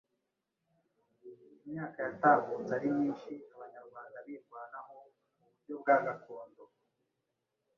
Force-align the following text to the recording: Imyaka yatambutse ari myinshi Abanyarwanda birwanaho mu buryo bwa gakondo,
Imyaka 1.65 1.97
yatambutse 2.07 2.71
ari 2.77 2.87
myinshi 2.95 3.31
Abanyarwanda 3.55 4.17
birwanaho 4.27 4.97
mu 5.37 5.45
buryo 5.51 5.73
bwa 5.81 5.97
gakondo, 6.05 6.63